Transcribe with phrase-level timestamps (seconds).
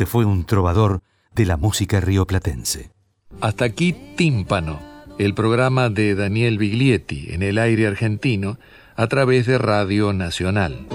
[0.00, 1.02] se fue un trovador
[1.34, 2.88] de la música rioplatense.
[3.42, 4.80] Hasta aquí Tímpano,
[5.18, 8.56] el programa de Daniel Biglietti en el aire argentino
[8.96, 10.86] a través de Radio Nacional.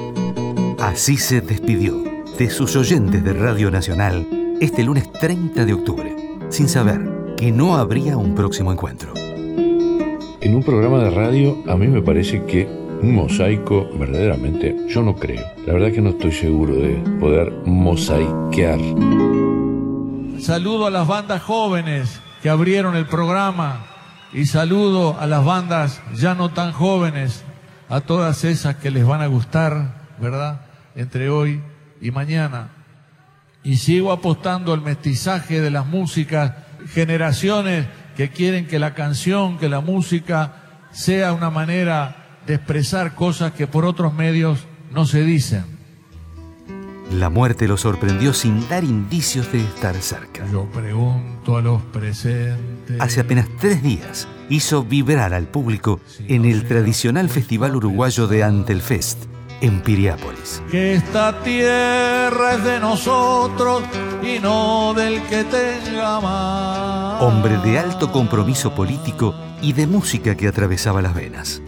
[0.80, 2.04] Así se despidió
[2.40, 4.28] de sus oyentes de Radio Nacional
[4.60, 6.16] este lunes 30 de octubre,
[6.50, 9.14] sin saber que no habría un próximo encuentro.
[10.42, 12.68] En un programa de radio a mí me parece que
[13.06, 15.46] un mosaico verdaderamente yo no creo.
[15.68, 18.80] La verdad que no estoy seguro de poder mosaiquear.
[20.40, 23.86] Saludo a las bandas jóvenes que abrieron el programa
[24.34, 27.44] y saludo a las bandas ya no tan jóvenes,
[27.90, 30.62] a todas esas que les van a gustar, ¿verdad?
[30.96, 31.62] Entre hoy
[32.02, 32.70] y mañana.
[33.64, 36.54] Y sigo apostando al mestizaje de las músicas,
[36.88, 37.86] generaciones
[38.18, 40.54] que quieren que la canción, que la música
[40.92, 44.60] sea una manera de expresar cosas que por otros medios
[44.92, 45.76] no se dicen.
[47.12, 50.46] La muerte lo sorprendió sin dar indicios de estar cerca.
[50.52, 53.00] Yo pregunto a los presentes.
[53.00, 59.26] Hace apenas tres días hizo vibrar al público en el tradicional festival uruguayo de Antelfest,
[59.62, 60.62] en Piriápolis.
[60.72, 63.84] Que esta tierra es de nosotros
[64.24, 67.22] y no del que tenga más.
[67.22, 71.62] Hombre de alto compromiso político y de música que atravesaba las venas.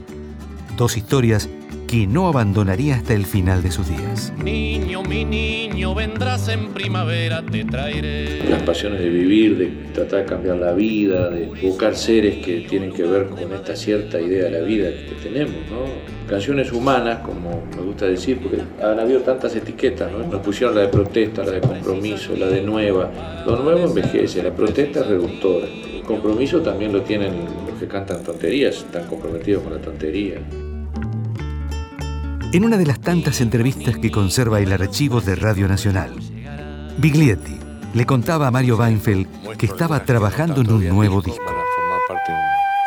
[0.77, 1.49] Dos historias
[1.87, 4.31] que no abandonaría hasta el final de sus días.
[4.43, 8.47] Niño, mi niño, vendrás en primavera, te traeré.
[8.47, 12.93] Las pasiones de vivir, de tratar de cambiar la vida, de buscar seres que tienen
[12.93, 16.29] que ver con esta cierta idea de la vida que tenemos, ¿no?
[16.29, 20.19] Canciones humanas, como me gusta decir, porque han habido tantas etiquetas, ¿no?
[20.19, 23.43] Nos pusieron la de protesta, la de compromiso, la de nueva.
[23.47, 25.65] Lo nuevo envejece, la protesta es reductora.
[25.65, 27.33] El compromiso también lo tienen
[27.67, 30.35] los que cantan tonterías, están comprometidos con la tontería.
[32.57, 36.15] En una de las tantas entrevistas que conserva el archivo de Radio Nacional,
[36.97, 37.55] Biglietti
[37.93, 39.27] le contaba a Mario Weinfeld
[39.57, 41.56] que estaba trabajando en un nuevo disco.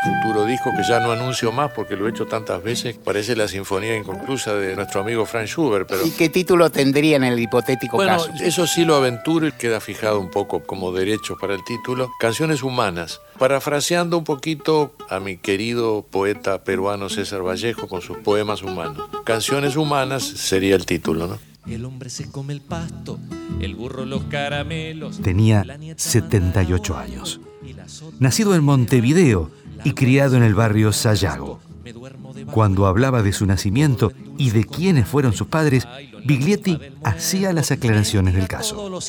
[0.03, 2.97] Futuro disco que ya no anuncio más porque lo he hecho tantas veces.
[2.97, 6.07] Parece la sinfonía inconclusa de nuestro amigo Frank Schubert, pero...
[6.07, 8.31] ¿Y qué título tendría en el hipotético Bueno, caso?
[8.41, 12.11] eso sí lo aventuro y queda fijado un poco como derecho para el título.
[12.19, 13.21] Canciones humanas.
[13.39, 19.09] Parafraseando un poquito a mi querido poeta peruano César Vallejo con sus poemas humanos.
[19.25, 21.39] Canciones humanas sería el título, ¿no?
[21.71, 23.19] El hombre se come el pasto,
[23.61, 25.21] el burro los caramelos.
[25.21, 25.65] Tenía
[25.97, 27.41] 78 años.
[28.19, 29.51] Nacido en Montevideo
[29.85, 31.61] y criado en el barrio Sayago.
[32.53, 35.87] Cuando hablaba de su nacimiento y de quiénes fueron sus padres,
[36.25, 39.01] Biglietti hacía las aclaraciones del caso.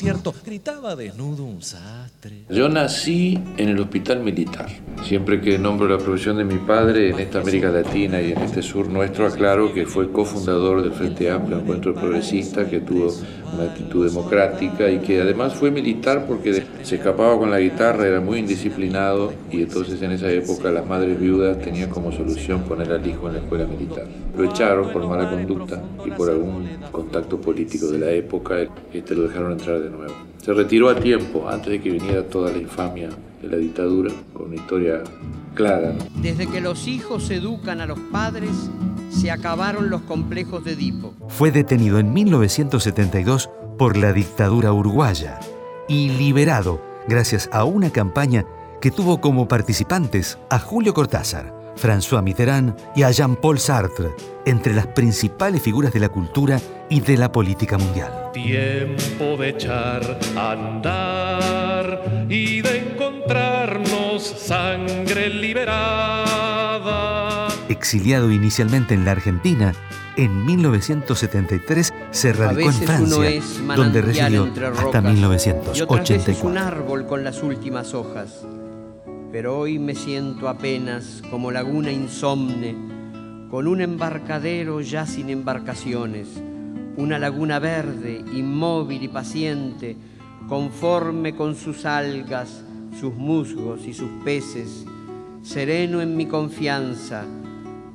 [2.48, 4.68] Yo nací en el hospital militar.
[5.02, 8.62] Siempre que nombro la profesión de mi padre en esta América Latina y en este
[8.62, 13.12] sur nuestro, aclaro que fue cofundador del Frente Amplio Encuentro Progresista, que tuvo
[13.52, 18.20] una actitud democrática y que además fue militar porque se escapaba con la guitarra, era
[18.20, 23.06] muy indisciplinado y entonces en esa época las madres viudas tenían como solución poner al
[23.06, 24.04] hijo en la escuela militar.
[24.36, 28.56] Lo echaron por mala conducta y por algún contacto político de la época,
[28.92, 30.14] este lo dejaron entrar de nuevo.
[30.42, 33.10] Se retiró a tiempo, antes de que viniera toda la infamia
[33.40, 35.04] de la dictadura, con una historia
[35.54, 35.92] clara.
[35.92, 36.04] ¿no?
[36.20, 38.50] Desde que los hijos educan a los padres,
[39.08, 41.14] se acabaron los complejos de Edipo.
[41.28, 45.38] Fue detenido en 1972 por la dictadura uruguaya
[45.88, 48.44] y liberado gracias a una campaña
[48.80, 54.10] que tuvo como participantes a Julio Cortázar, François Mitterrand y a Jean-Paul Sartre,
[54.44, 58.30] entre las principales figuras de la cultura y de la política mundial.
[58.32, 67.48] Tiempo de echar a andar y de encontrarnos sangre liberada.
[67.68, 69.72] Exiliado inicialmente en la Argentina,
[70.16, 73.42] en 1973 se radicó en Francia,
[73.74, 75.04] donde residió hasta rocas,
[75.74, 76.60] Y otras veces un 1984.
[76.60, 78.44] árbol con las últimas hojas.
[79.32, 82.76] Pero hoy me siento apenas como laguna insomne,
[83.50, 86.28] con un embarcadero ya sin embarcaciones,
[86.98, 89.96] una laguna verde, inmóvil y paciente,
[90.50, 92.62] conforme con sus algas,
[93.00, 94.84] sus musgos y sus peces,
[95.40, 97.24] sereno en mi confianza,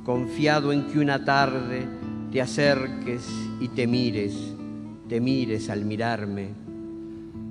[0.04, 1.86] confiado en que una tarde
[2.32, 3.28] te acerques
[3.60, 4.34] y te mires,
[5.08, 6.48] te mires al mirarme.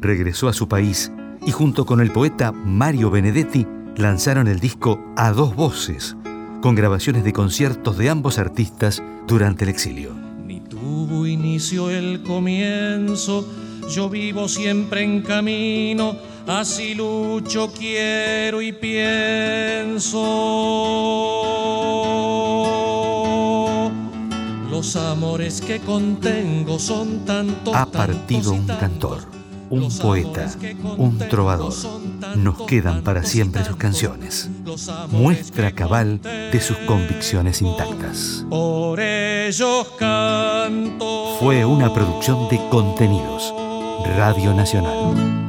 [0.01, 1.09] Regresó a su país
[1.45, 6.15] y junto con el poeta Mario Benedetti lanzaron el disco A Dos Voces,
[6.61, 10.13] con grabaciones de conciertos de ambos artistas durante el exilio.
[10.45, 13.45] Ni tuvo inicio el comienzo,
[13.89, 16.15] yo vivo siempre en camino,
[16.45, 20.21] así lucho, quiero y pienso.
[24.69, 29.36] Los amores que contengo son tantos, Ha partido un cantor.
[29.69, 30.49] Un poeta,
[30.97, 31.73] un trovador.
[32.35, 34.49] Nos quedan para siempre sus canciones.
[35.11, 38.45] Muestra cabal de sus convicciones intactas.
[38.49, 41.37] Por ellos canto.
[41.39, 43.53] Fue una producción de contenidos.
[44.17, 45.46] Radio Nacional.